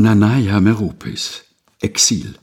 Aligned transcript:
Nanaya 0.00 0.60
Meropis 0.60 1.44
Exil 1.82 2.36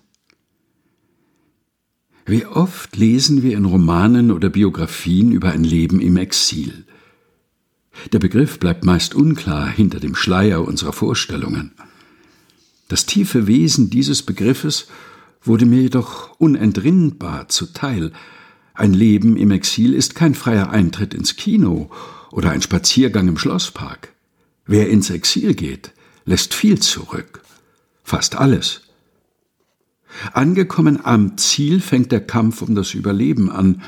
Wie 2.28 2.46
oft 2.46 2.96
lesen 2.96 3.42
wir 3.42 3.58
in 3.58 3.66
Romanen 3.66 4.30
oder 4.30 4.50
Biografien 4.50 5.32
über 5.32 5.50
ein 5.54 5.64
Leben 5.64 6.00
im 6.00 6.18
Exil. 6.18 6.86
Der 8.12 8.20
Begriff 8.20 8.60
bleibt 8.60 8.86
meist 8.86 9.16
unklar 9.16 9.68
hinter 9.68 10.00
dem 10.00 10.14
Schleier 10.14 10.68
unserer 10.68 10.94
Vorstellungen. 10.94 11.72
Das 12.90 13.08
tiefe 13.08 13.48
Wesen 13.48 13.90
dieses 13.90 14.22
Begriffes 14.22 14.86
wurde 15.42 15.66
mir 15.66 15.82
jedoch 15.82 16.40
unentrinnbar 16.40 17.50
zuteil. 17.50 18.12
Ein 18.76 18.94
Leben 18.94 19.36
im 19.36 19.50
Exil 19.50 19.96
ist 19.96 20.14
kein 20.14 20.36
freier 20.36 20.70
Eintritt 20.70 21.16
ins 21.16 21.38
Kino 21.38 21.90
oder 22.30 22.52
ein 22.52 22.62
Spaziergang 22.62 23.28
im 23.28 23.40
Schlosspark. 23.40 24.14
Wer 24.68 24.90
ins 24.90 25.10
Exil 25.10 25.56
geht, 25.56 25.92
lässt 26.24 26.54
viel 26.54 26.78
zurück 26.78 27.42
fast 28.08 28.38
alles. 28.38 28.84
Angekommen 30.32 31.04
am 31.04 31.38
Ziel 31.38 31.82
fängt 31.82 32.14
der 32.14 32.26
Kampf 32.26 32.62
um 32.62 32.74
das 32.74 32.94
Überleben 32.94 33.52
an. 33.52 33.82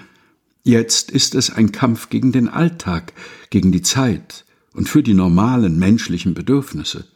Jetzt 0.61 1.09
ist 1.09 1.35
es 1.35 1.49
ein 1.49 1.71
Kampf 1.71 2.09
gegen 2.09 2.33
den 2.33 2.49
Alltag, 2.49 3.13
gegen 3.49 3.71
die 3.71 3.81
Zeit 3.81 4.43
und 4.73 4.89
für 4.89 5.03
die 5.03 5.13
normalen 5.13 5.79
menschlichen 5.79 6.33
Bedürfnisse. 6.33 7.07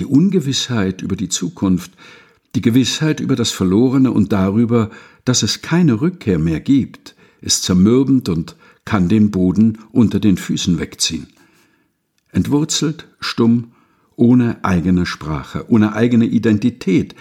Die 0.00 0.04
Ungewissheit 0.04 1.00
über 1.00 1.14
die 1.14 1.28
Zukunft, 1.28 1.92
die 2.56 2.60
Gewissheit 2.60 3.20
über 3.20 3.36
das 3.36 3.52
Verlorene 3.52 4.10
und 4.10 4.32
darüber, 4.32 4.90
dass 5.24 5.44
es 5.44 5.62
keine 5.62 6.00
Rückkehr 6.00 6.40
mehr 6.40 6.58
gibt, 6.58 7.14
ist 7.40 7.62
zermürbend 7.62 8.28
und 8.28 8.56
kann 8.84 9.08
den 9.08 9.30
Boden 9.30 9.78
unter 9.92 10.18
den 10.18 10.38
Füßen 10.38 10.80
wegziehen. 10.80 11.28
Entwurzelt, 12.32 13.06
stumm 13.20 13.74
ohne 14.16 14.58
eigene 14.62 15.06
Sprache, 15.06 15.64
ohne 15.68 15.94
eigene 15.94 16.26
Identität, 16.26 17.14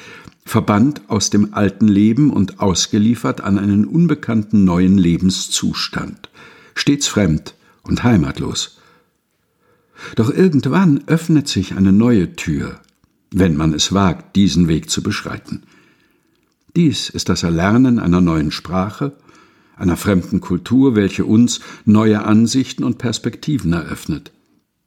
verbannt 0.46 1.02
aus 1.08 1.30
dem 1.30 1.54
alten 1.54 1.88
Leben 1.88 2.30
und 2.32 2.60
ausgeliefert 2.60 3.42
an 3.42 3.58
einen 3.58 3.86
unbekannten 3.86 4.64
neuen 4.66 4.98
Lebenszustand, 4.98 6.30
stets 6.76 7.08
fremd 7.08 7.56
und 7.84 8.04
heimatlos. 8.04 8.80
Doch 10.16 10.30
irgendwann 10.30 11.04
öffnet 11.08 11.48
sich 11.48 11.76
eine 11.76 11.94
neue 11.94 12.36
Tür, 12.36 12.80
wenn 13.32 13.56
man 13.56 13.74
es 13.74 13.94
wagt, 13.94 14.36
diesen 14.36 14.68
Weg 14.68 14.90
zu 14.90 15.02
beschreiten. 15.02 15.64
Dies 16.76 17.10
ist 17.10 17.30
das 17.30 17.44
Erlernen 17.44 18.00
einer 18.00 18.22
neuen 18.22 18.52
Sprache, 18.52 19.14
einer 19.76 19.98
fremden 19.98 20.42
Kultur, 20.42 20.96
welche 20.96 21.26
uns 21.26 21.60
neue 21.86 22.24
Ansichten 22.26 22.84
und 22.84 22.98
Perspektiven 22.98 23.74
eröffnet. 23.74 24.32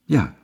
Ja, 0.07 0.35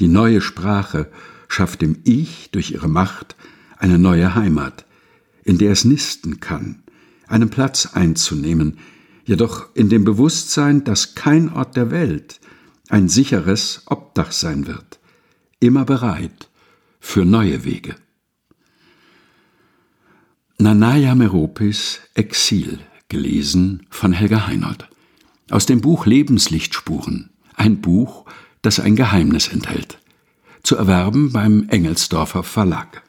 die 0.00 0.08
neue 0.08 0.40
Sprache 0.40 1.10
schafft 1.48 1.82
dem 1.82 1.98
Ich 2.04 2.50
durch 2.50 2.72
ihre 2.72 2.88
Macht 2.88 3.36
eine 3.76 3.98
neue 3.98 4.34
Heimat, 4.34 4.86
in 5.44 5.58
der 5.58 5.72
es 5.72 5.84
nisten 5.84 6.40
kann, 6.40 6.82
einen 7.26 7.50
Platz 7.50 7.90
einzunehmen, 7.92 8.78
jedoch 9.24 9.68
in 9.74 9.88
dem 9.88 10.04
Bewusstsein, 10.04 10.84
dass 10.84 11.14
kein 11.14 11.52
Ort 11.52 11.76
der 11.76 11.90
Welt 11.90 12.40
ein 12.88 13.08
sicheres 13.08 13.82
Obdach 13.86 14.32
sein 14.32 14.66
wird, 14.66 14.98
immer 15.60 15.84
bereit 15.84 16.50
für 17.00 17.24
neue 17.24 17.64
Wege. 17.64 17.96
Nanaya 20.58 21.14
Meropis 21.14 22.00
Exil, 22.14 22.78
gelesen 23.08 23.86
von 23.90 24.12
Helga 24.12 24.46
Heinold. 24.46 24.88
Aus 25.50 25.66
dem 25.66 25.80
Buch 25.80 26.06
Lebenslichtspuren, 26.06 27.30
ein 27.54 27.80
Buch, 27.80 28.24
das 28.64 28.80
ein 28.80 28.96
Geheimnis 28.96 29.48
enthält. 29.48 29.98
Zu 30.64 30.76
erwerben 30.76 31.32
beim 31.32 31.68
Engelsdorfer 31.68 32.42
Verlag. 32.42 33.03